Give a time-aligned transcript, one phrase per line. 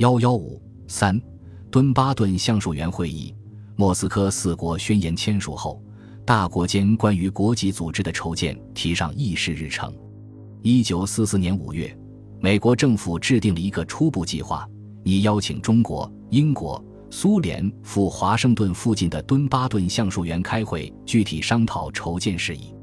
[0.00, 0.58] 幺幺五
[0.88, 1.20] 三，
[1.70, 3.34] 敦巴顿橡树园会议，
[3.76, 5.78] 莫斯科四国宣言签署后，
[6.24, 9.94] 大国间关于国际组织的筹建提上议事日程。
[10.62, 11.94] 一九四四年五月，
[12.40, 14.66] 美国政府制定了一个初步计划，
[15.04, 22.74] 拟邀请中国、英国、苏联赴华盛顿附近的敦巴顿橡树园开会，具体商讨筹建事宜。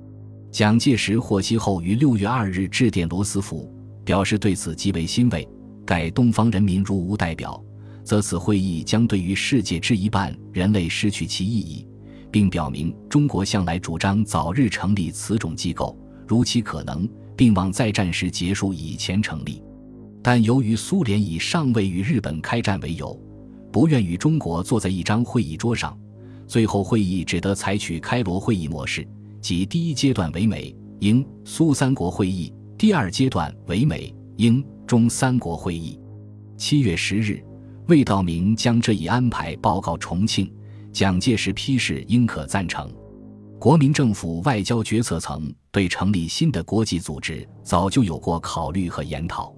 [0.51, 3.67] 蒋介石获悉后，于六月二日致电罗斯福，
[4.05, 5.49] 表示对此极为欣慰。
[5.87, 7.63] 盖东方人民如无代表，
[8.03, 11.87] 则此会议将对于世界之一半人类失去其意义，
[12.29, 17.07] 并表明中国向来主张早日成立此种机构，如其可能，
[17.37, 19.63] 并望在战时结束以前成立。
[20.21, 23.17] 但由于苏联以尚未与日本开战为由，
[23.71, 25.97] 不愿与中国坐在一张会议桌上，
[26.47, 29.07] 最后会议只得采取开罗会议模式，
[29.39, 34.61] 即第一阶段为美、英、苏三国会议，第二阶段为美、英。
[34.87, 35.99] 中三国会议，
[36.55, 37.43] 七月十日，
[37.87, 40.49] 魏道明将这一安排报告重庆，
[40.93, 42.89] 蒋介石批示应可赞成。
[43.59, 49.53] 国民政府外交决策层对成立新的国际组织早就有过考虑和研讨。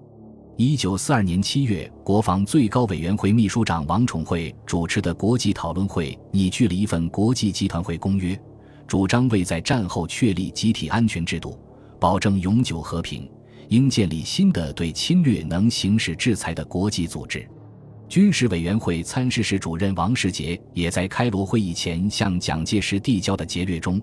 [0.58, 8.36] 一九四二年七月，国防最高委员会秘书长王宠惠主持的国际讨论会拟具了一份国际集团会公约，
[8.88, 11.56] 主张为在战后确立集体安全制度，
[12.00, 13.30] 保证永久和平。
[13.70, 17.48] 应建立新的对侵略能行使制裁的国际组织。
[18.08, 24.02] 军事委员会参事室主任王世杰也在开罗会议前向蒋介石递交的节略中，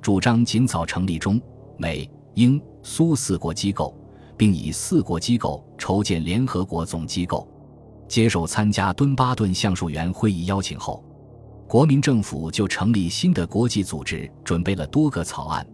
[0.00, 1.40] 主张尽早成立中
[1.76, 3.92] 美英苏四国机构，
[4.36, 7.48] 并以四国机构筹建联合国总机构。
[8.06, 11.04] 接受参加敦巴顿橡树园会议邀请后，
[11.66, 15.66] 国民政府就成立新的国际组织准备了多个草案。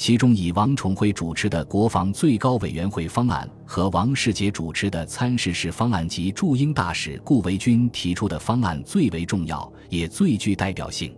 [0.00, 11.14] 其中以王宠惠主持的国防最高委员会方案和王世杰主持的参事室方案及驻英大使顾维钧提出的方案最为重要，也最具代表性。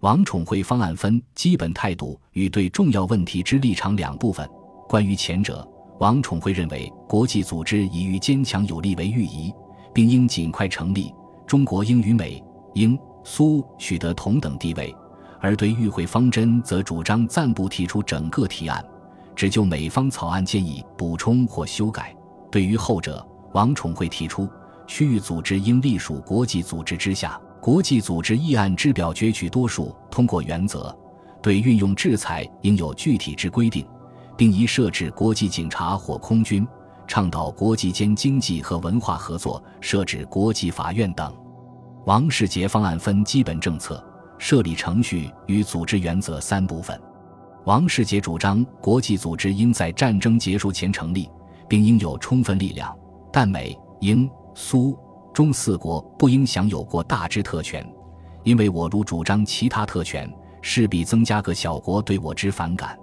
[0.00, 4.46] 王宠惠方案分基本态度与对重要问题之立场两部分。
[4.86, 5.66] 关于前者，
[5.98, 9.50] 王宠惠认为国际组织以于坚强有力为预仪，
[9.94, 11.10] 并应尽快成立。
[11.46, 12.44] 中国应与美、
[12.74, 14.94] 英、苏取得同等地位。
[15.40, 18.84] 而对与会方针，则主张暂不提出整个提案，
[19.34, 22.14] 只就美方草案建议补充或修改。
[22.50, 24.48] 对于后者，王宠惠提出，
[24.86, 30.94] 区域组织应隶属国际组织之下，国际组织议案之表决取多数通过原则，
[31.40, 33.86] 对运用制裁应有具体之规定，
[34.36, 36.66] 并宜设置国际警察或空军，
[37.06, 41.34] 倡导国际间经济和文化合作，设置国际法院等。
[42.04, 44.04] 王世杰方案分基本政策。
[44.40, 46.98] 设立程序与组织原则三部分。
[47.66, 51.30] 王世杰主张，国际组织应在战争结束前成立，
[51.68, 52.96] 并应有充分力量，
[53.30, 54.98] 但美、英、苏、
[55.34, 57.86] 中四国不应享有过大之特权，
[58.42, 62.98] 因为我如主张其他特权，势必增加各小国对我之反感。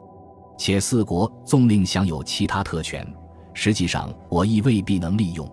[0.58, 3.08] 且四国纵令享有其他特权，
[3.54, 5.48] 实际上我亦未必能利用。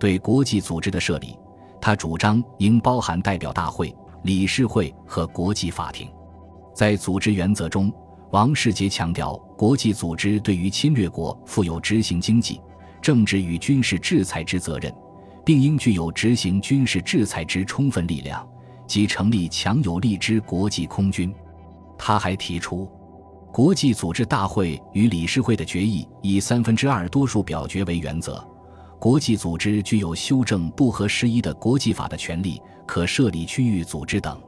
[0.00, 1.38] 对国际组织的设立，
[1.80, 3.94] 他主张应包含代表大会。
[4.24, 6.08] 理事会和国际法庭，
[6.74, 7.92] 在组织原则中，
[8.30, 12.60] 王世杰强调，国际组织对于侵略国负有执行经济、
[13.00, 14.94] 政治与军事制裁之责任，
[15.44, 18.46] 并应具有执行军事制裁之充分力量，
[18.86, 21.34] 即成立强有力之国际空军。
[21.98, 22.88] 他还提出，
[23.52, 28.44] 国际组织大会与理事会的决议以三分之二多数表决为原则。
[29.02, 34.40] 国际组织具有修正不合时宜的国际法的权利，可设立区域组织等。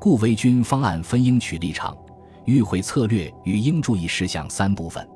[0.00, 1.94] 顾维钧方案分应取立场、
[2.46, 5.06] 与会策略与应注意事项三部分。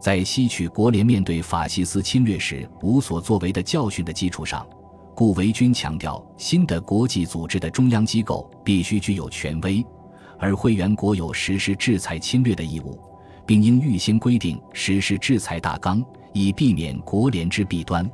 [0.00, 4.64] 在吸取国联面对法西斯侵略时无所作为的教训的基础上，
[5.16, 9.84] 顾维钧强调，新的国际组织的中央机构必须具有权威，
[10.38, 13.00] 而会员国有实施制裁侵略的义务，
[13.44, 16.00] 并应预先规定实施制裁大纲。
[16.32, 18.08] 以避免国联之弊端，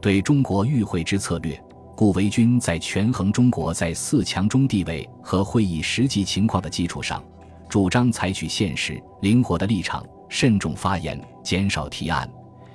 [0.00, 1.62] 对中国与会之策略，
[1.94, 7.22] 顾维钧在权衡中国在四强中地位和会议实际情况的基础上，
[7.68, 12.28] 主张采取现实灵活的立场，慎重发言，减少提案，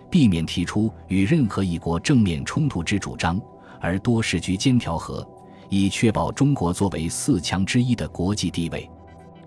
[0.10, 3.42] 避免提出与任何一国正面冲突之主张，
[3.82, 5.28] 而多是居间调和，
[5.70, 8.90] 以确保中国作为四强之一的国际地位。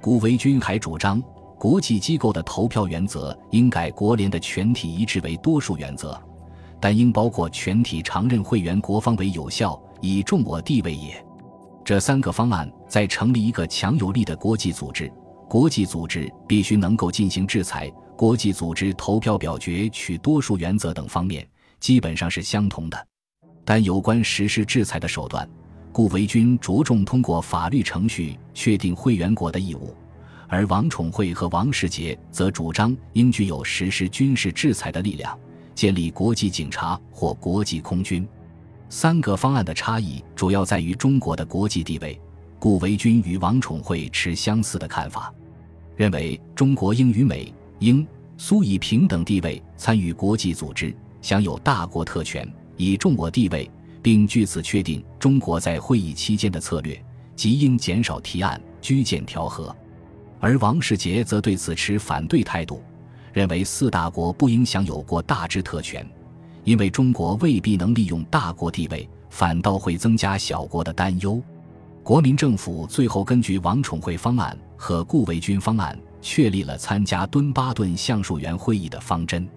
[0.00, 1.22] 顾维钧还主张。
[1.58, 6.16] 国际机构的投票原则应改国联的全体一致为多数原则，
[6.80, 11.20] 但应包括全体常任会员国方为有效，以重我地位也。
[11.84, 15.10] 这三个方案在成立一个强有力的国际组织，
[15.48, 21.44] 国际组织必须能够进行制裁，国际组织投票表决取多数原则等方面，
[21.80, 23.06] 基本上是相同的。
[23.64, 25.48] 但有关实施制裁的手段，
[25.90, 29.92] 顾维钧着重通过法律程序确定会员国的义务，
[30.48, 35.38] 而王宠惠和王世杰则主张应具有实施军事制裁的力量，
[35.74, 38.26] 建立国际警察或国际空军。
[38.88, 42.18] 三个方案的差异主要在于中国的国际地位。
[42.58, 45.32] 顾维钧与王宠惠持相似的看法，
[45.94, 48.04] 认为中国应与美、英、
[48.36, 50.92] 苏以平等地位参与国际组织，
[51.22, 53.70] 享有大国特权，以重我地位，
[54.02, 57.00] 并据此确定中国在会议期间的策略，
[57.36, 59.72] 即应减少提案、居间调和。
[60.40, 62.82] 而王世杰则对此持反对态度，
[63.32, 66.06] 认为四大国不应享有过大之特权。
[66.64, 71.42] 因为中国未必能利用大国地位，反倒会增加小国的担忧。
[72.02, 79.48] 国民政府最后根据王宠惠方案和顾维钧方案，确立了参加敦巴顿橡树园会议的方针。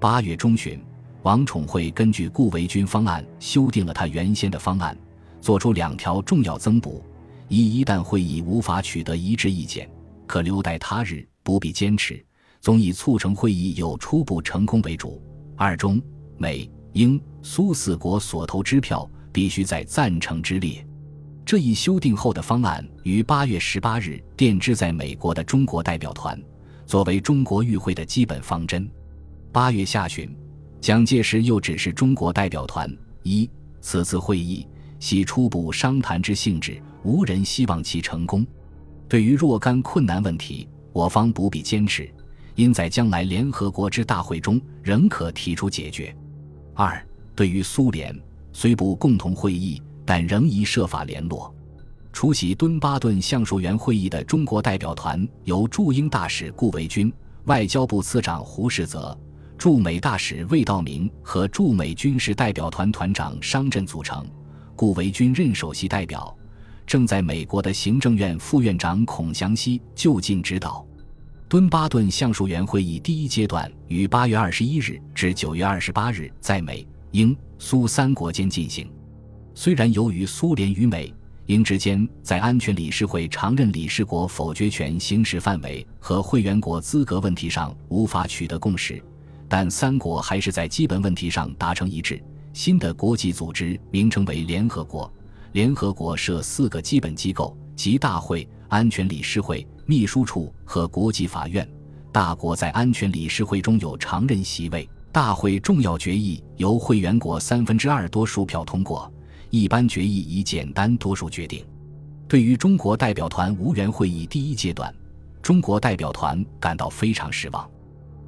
[0.00, 0.82] 八月中旬，
[1.22, 4.96] 王宠惠根据顾维钧方案修订了他原先的方案，
[5.40, 7.02] 做出两条重要增补：
[7.48, 9.88] 一，一旦会议无法取得一致意见，
[10.36, 12.22] 可留待他日，不必坚持，
[12.60, 15.18] 总以促成会议有初步成功为主；
[15.56, 15.98] 二中。
[16.36, 20.86] 美、英、苏四国所投支票必须在赞成之列。
[21.42, 26.38] 这一修订后的方案于八月十八日电支在美国的中国代表团，
[26.84, 28.86] 作为中国与会的基本方针。
[29.50, 30.36] 八月下旬，
[30.82, 33.48] 蒋介石又指示中国代表团：一、
[33.80, 34.68] 此次会议
[35.00, 38.46] 系初步商谈之性质，无人希望其成功。
[39.08, 42.12] 对于若干困难问题，我方不必坚持，
[42.54, 46.14] 因在将来联合国之大会中仍可提出解决。
[46.74, 47.00] 二，
[47.34, 48.18] 对于苏联，
[48.52, 51.54] 虽不共同会议，但仍宜设法联络。
[52.12, 57.12] 出席敦巴顿橡树园会议的中国代表团由驻英大使顾维钧、
[57.44, 59.16] 外交部次长胡适泽、
[59.58, 64.26] 驻美大使魏道明和驻美军事代表团团长商震组成。
[64.74, 66.34] 顾维钧任首席代表，
[66.86, 70.86] 正在美国的行政院副院长孔祥熙就近指导。
[71.48, 78.90] 敦巴顿橡树园会议第一阶段于八月二十一日至九月二十八日在美、英、苏三国间进行。
[79.54, 81.12] 虽然由于苏联与美、
[81.46, 89.02] 英之间在安全理事会常任理事国否决权行使范围和会员国资格问题上无法取得共识，
[89.48, 92.22] 但三国还是在基本问题上达成一致。
[92.52, 95.12] 新的国际组织名称为联合国。
[95.56, 99.66] 联合国设四个基本机构，即大会、安全理事会。
[99.86, 101.66] 秘书处和国际法院，
[102.12, 104.86] 大国在安全理事会中有常任席位。
[105.10, 109.10] 大会重要决议由会员国三分之二多数票通过，
[109.48, 111.64] 一般决议以简单多数决定。
[112.28, 114.94] 对于中国代表团无缘会议第一阶段，
[115.40, 117.66] 中国代表团感到非常失望。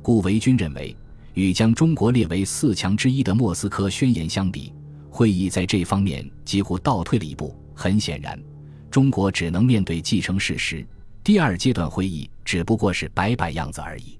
[0.01, 0.97] 顾维钧认为，
[1.35, 4.73] 与将中国列为四强之一的莫斯科宣言相比，
[5.19, 7.53] 会议在这方面几乎倒退了一步。
[7.75, 8.41] 很显然，
[8.89, 10.87] 中国只能面对既成事实。
[11.25, 14.17] 第二阶段会议只不过是摆摆样子而已。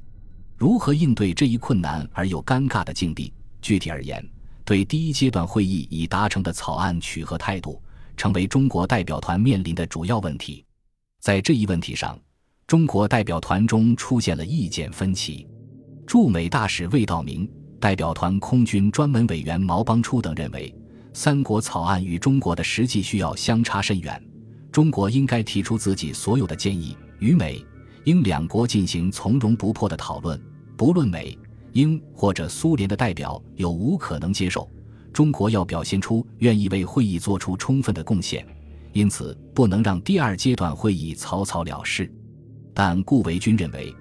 [0.57, 3.33] 如何应对这一困难而又尴尬的境地？
[3.63, 4.29] 具体而言，
[4.65, 7.81] 对第一阶段会议已达成的草案取何态度，
[8.17, 10.65] 成为中国代表团面临的主要问题。
[11.21, 12.19] 在这一问题上，
[12.67, 15.47] 中国代表团中出现了意见分歧。
[16.05, 17.49] 驻美大使魏道明、
[17.79, 20.75] 代表团空军专门委员毛邦初等认为，
[21.21, 24.23] 三国草案与中国的实际需要相差甚远。
[24.71, 27.61] 中国应该提出自己所有的建议，与美、
[28.05, 30.41] 英两国进行从容不迫的讨论。
[30.77, 31.37] 不论美、
[31.73, 34.71] 英或者苏联的代表有无可能接受，
[35.13, 38.47] 中国要表现出愿意为会议做出充分的贡献。
[38.93, 42.09] 因此，不能让第二阶段会议草草了事。
[42.73, 43.93] 但顾维钧认为，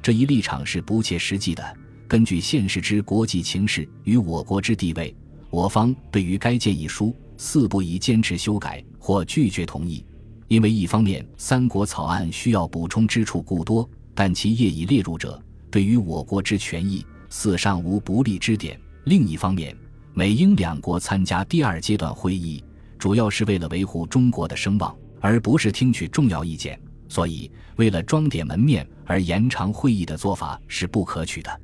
[0.00, 1.76] 这一立场是不切实际的。
[2.06, 5.12] 根据现实之国际情势与我国之地位，
[5.50, 10.04] 我方对于该建议书四不宜坚持修改或拒绝同意。
[10.46, 15.40] 因为一方面，三国草案需要补充之处故多，但其业已列入者，
[15.70, 19.76] 对于我国之权益，似尚无不利之点；另一方面，
[20.12, 22.62] 美英两国参加第二阶段会议，
[22.98, 31.60] 主要是为了维护中国的声望，而不是听取重要意见，所以为了装点门面而延长会议的做法是不可取的。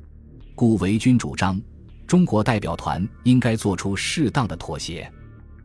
[0.55, 1.61] 故维钧主张，
[2.07, 5.11] 中国代表团应该做出适当的妥协，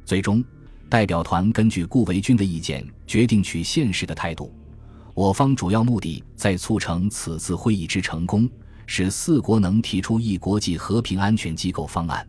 [0.04, 0.44] 最终。
[0.88, 4.52] 代表团根据顾维钧的意见，决定取现实的态度。
[5.14, 8.46] 我方主要目的在促成此次会议之成功，
[8.86, 12.26] 使四国能提出一国际和平安全机构方案。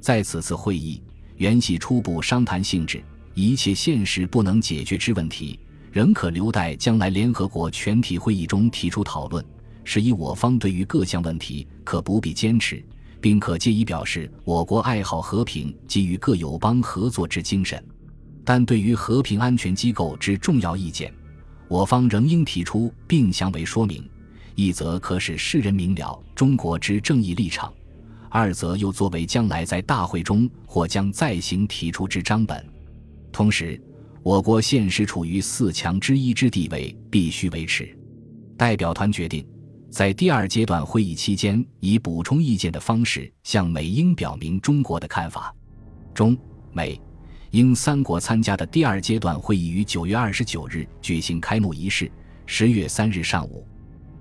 [0.00, 1.00] 在此次会议，
[1.36, 5.58] 原系初步商谈性质，一切现实不能解决之问题，
[5.92, 9.42] 仍可留待将来联合国全体会议中提出讨论。
[9.84, 12.84] 是以我方对于各项问题可不必坚持，
[13.24, 17.82] 并可借以表示我国爱好和平基于各友邦合作之精神。
[18.44, 21.10] 但对于和平安全机构之重要意见，
[21.66, 24.06] 我方仍应提出并详为说明。
[24.54, 27.72] 一则可使世人明了中国之正义立场，
[28.28, 32.62] 二则又作为将来在大会中或将再行提出之章本。
[33.32, 33.80] 同时，
[34.22, 37.88] 我国现实处于四强之一之地位，必须维持。
[38.54, 39.46] 代表团决定，
[39.94, 45.54] 在第二阶段会议期间，以补充意见的方式向美英表明中国的看法。
[46.12, 46.36] 中
[46.72, 47.00] 美
[47.52, 52.10] 英三国参加的第二阶段会议于九月二十九日举行开幕仪式。
[52.44, 53.64] 十月三日上午。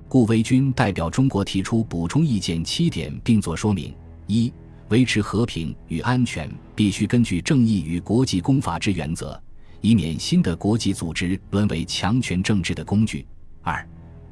[0.07, 3.91] 顾维钧代表中国提出补充意见七点，并作说明：
[4.27, 4.53] 一、
[4.89, 9.41] 维持和平与安全必须根据正义与国际公法之原则，
[9.81, 13.25] 以免新的国际组织沦为强权政治的工具；
[13.63, 13.83] 二、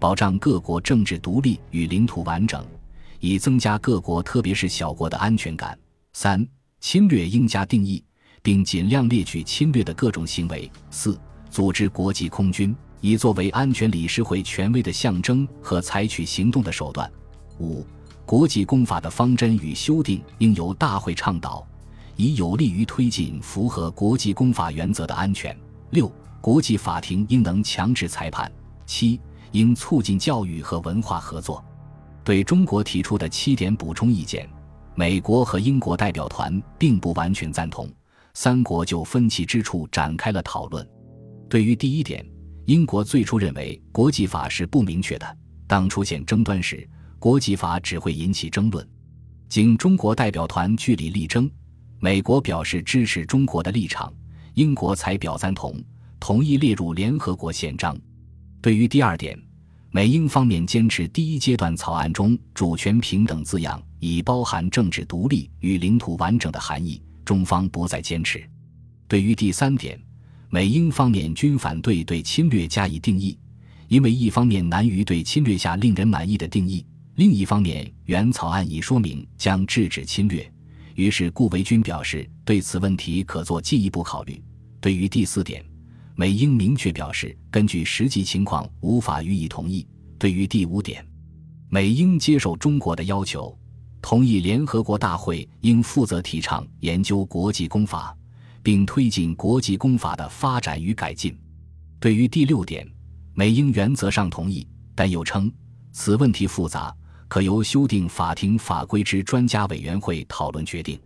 [0.01, 2.65] 保障各国政治独立与领土完整，
[3.19, 5.77] 以增加各国特别是小国的安全感；
[6.13, 6.43] 三、
[6.79, 8.03] 侵略应加定义，
[8.41, 12.75] 并尽量列举侵略的各种行为；四、组织国际空军。
[12.99, 17.11] 以作为安全理事会权威的象征和采取行动的手段。
[17.59, 17.85] 五、
[18.25, 21.63] 国际公法的方针与修订应由大会倡导，
[22.15, 25.55] 以有利于推进符合国际公法原则的安全。
[25.91, 28.51] 六、国际法庭应能强制裁判。
[28.87, 29.19] 七、
[29.51, 31.63] 应促进教育和文化合作。
[32.23, 34.49] 对中国提出的七点补充意见，
[34.95, 37.89] 美国和英国代表团并不完全赞同，
[38.33, 40.87] 三国就分歧之处展开了讨论。
[41.49, 42.25] 对于第一点。
[42.65, 48.87] 英国最初认为国际法是不明确的，当出现争端时，国际法只会引起争论。
[49.49, 51.49] 经中国代表团据理力争，
[51.99, 54.13] 美国表示支持中国的立场，
[54.53, 55.83] 英国才表赞同，
[56.19, 57.97] 同意列入联合国宪章。
[58.61, 59.35] 对于第二点，
[59.89, 68.47] 美英方面坚持第一阶段草案中“主权平等”字样已包含政治独立与领土完整的含义，中方不再坚持。
[69.07, 69.99] 对于第三点，
[70.51, 73.35] 美英方面均反对对侵略加以定义，
[73.87, 80.47] 因为一方面难于对侵略下令人满意的定义，另一方面原草案已说明将制止侵略。
[80.93, 84.39] 于是顾维钧表示对此问题可做进一步考虑。
[84.79, 85.65] 对于第四点，
[86.21, 89.87] 美英明确表示根据实际情况无法予以同意。
[90.19, 91.03] 对于第五点，
[91.67, 93.57] 美英接受中国的要求，
[94.03, 98.15] 同意联合国大会应负责提倡研究国际公法。
[98.61, 101.35] 并推进国际公法的发展与改进。
[101.99, 102.87] 对于第六点，
[103.33, 105.51] 美英原则上同意，但又称
[105.91, 106.95] 此问题复杂，
[107.27, 110.99] 可由修订法庭法规之专家委员会讨论决定。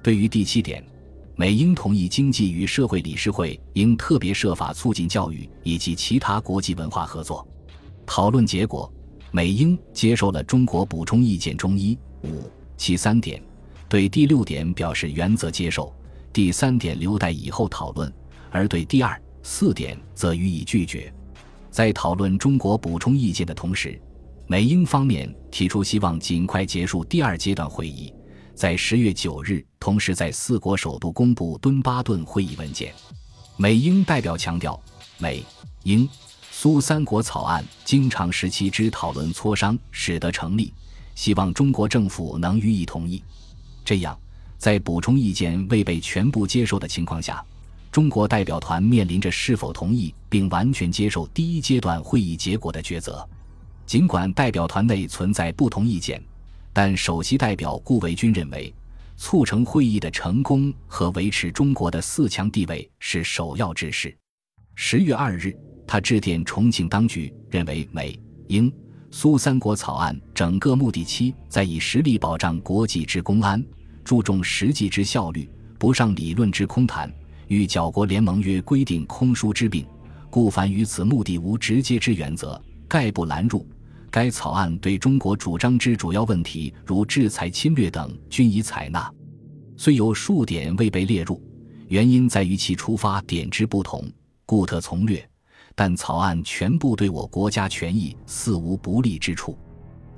[0.00, 0.80] 对于第七点，
[1.34, 7.46] 美英同意经济与社会理事会应特别设法促进教育以及其他国际文化合作。
[8.04, 8.92] 讨论结果，
[9.30, 13.42] 美英接受了中国补充意见中一、五、七三点，
[13.88, 15.92] 对第六点表示原则接受。
[16.32, 18.12] 第三点留待以后讨论，
[18.50, 21.12] 而对第二、四点则予以拒绝。
[21.70, 24.00] 在讨论中国补充意见的同时，
[24.46, 28.12] 美英方面提出希望尽快结束第二阶段会议，
[28.54, 32.92] 在十月九日同时在四国首都公布敦巴顿会议文件。
[33.56, 34.80] 美英代表强调，
[35.18, 35.44] 美、
[35.82, 36.08] 英、
[36.50, 40.72] 苏三国草案经常时期之讨论磋商使得成立，
[41.14, 43.22] 希望中国政府能予以同意。
[43.84, 44.18] 这样。
[44.58, 47.44] 在补充意见未被全部接受的情况下，
[47.90, 53.28] 中国代表团面临着是否同意并完全接受第一阶段会议结果的抉择。
[53.86, 56.22] 尽管代表团内存在不同意见，
[56.72, 58.74] 但首席代表顾维钧认为，
[59.16, 64.16] 促成会议的成功和维持中国的四强地位是首要之事。
[64.74, 65.54] 十月二日，
[65.86, 68.72] 他致电重庆当局，认为美、英、
[69.10, 73.62] 苏三国草案整个目的期在以实力保障国际之公安。
[74.02, 75.48] 注重实际之效率，
[75.78, 77.12] 不上理论之空谈。
[77.48, 79.86] 与剿国联盟约规定空疏之病，
[80.30, 83.66] 故凡与此目的无直接之原则，概不拦入。
[84.12, 89.12] 该草案对中国主张之主要问题，如制裁侵略等，均已采纳。
[89.76, 91.42] 虽有数点未被列入，
[91.88, 94.08] 原因在于其出发点之不同，
[94.46, 95.28] 故特从略。
[95.74, 99.58] 但草案全部对我国家权益似无不利之处。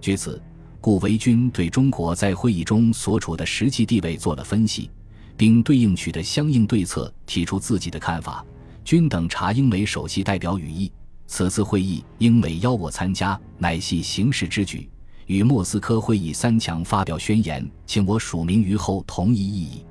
[0.01, 0.43] 据此。
[0.81, 4.91] 顾维钧对中国在会议中所处的实际地位做了分析，
[5.35, 8.45] 并对应取得相应对策提出自己的看法。
[8.85, 10.93] 均等查英美首席代表语意，
[11.37, 14.89] 此次会议英美邀我参加，乃系形势之举。
[15.27, 19.85] 与莫斯科会议三强发表宣言，请我署名于后同一意义。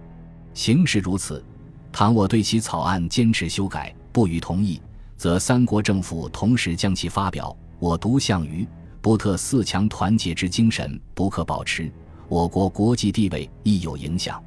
[0.54, 1.44] 形势如此，
[1.92, 4.82] 倘我对其草案坚持修改，不予同意，
[5.18, 8.66] 则三国政府同时将其发表，我独向于。
[9.02, 11.92] 波特四强团结之精神不可保持，
[12.30, 14.42] 我国国际地位亦有影响。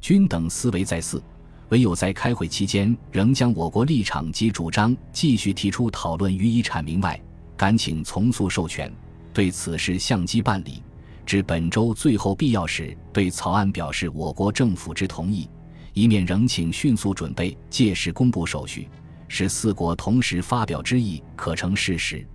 [0.00, 1.22] 均等思维在四，
[1.70, 7.20] 唯有在开会期间仍将我国立场及主张继续提出讨论予以阐明外，
[7.56, 8.92] 敢请从速授权，
[9.32, 10.82] 对此事相机办理。
[11.24, 15.48] 至本周最后必要时，对草案表示我国政府之同意，
[15.92, 18.88] 一面仍请迅速准备，届时公布手续，
[19.28, 22.26] 使四国同时发表之意可成事实。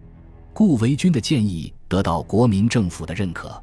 [0.54, 3.62] 顾维钧的建议得到国民政府的认可。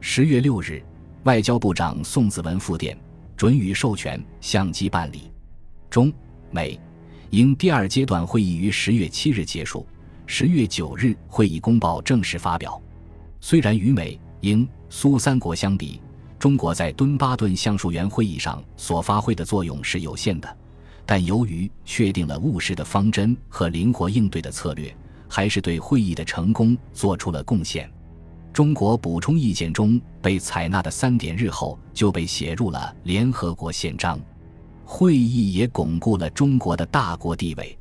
[0.00, 0.82] 十月六日，
[1.22, 2.98] 外交部长宋子文复电，
[3.36, 5.30] 准予授权，相机办理。
[5.90, 6.12] 中
[6.50, 6.78] 美
[7.30, 9.86] 英第二阶段会议于十月七日结束，
[10.26, 12.80] 十月九日会议公报正式发表。
[13.40, 14.18] 虽然与美。
[14.40, 16.02] 英苏三国相比，
[16.38, 20.56] 中国在敦巴顿橡树园会议上所发挥的作用是有限的，
[21.06, 24.94] 但由于确定了务实的方针和灵活应对的策略，
[25.30, 27.90] 还是对会议的成功做出了贡献。
[28.54, 34.16] 中国补充意见中被采纳的三点，日后就被写入了联合国宪章。
[34.84, 37.76] 会议也巩固了中国的大国地位。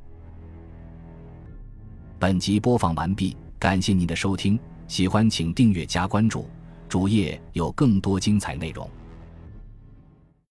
[2.18, 4.60] 本集播放完毕，感谢您的收听。
[4.88, 6.48] 喜欢请订阅加关注，
[6.90, 8.90] 主页有更多精彩内容。